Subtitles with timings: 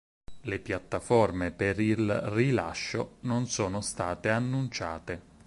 [0.41, 5.21] Le piattaforme per il rilascio non sono state annunciate.